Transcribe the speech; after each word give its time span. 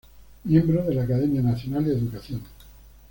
Miembro 0.45 0.83
de 0.83 0.95
la 0.95 1.03
Academia 1.03 1.43
Nacional 1.43 1.85
de 1.85 1.91
Educación. 1.91 2.41